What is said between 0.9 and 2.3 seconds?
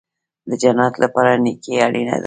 لپاره نیکي اړین ده